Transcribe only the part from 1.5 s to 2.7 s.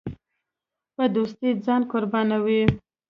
ځان قربانوي.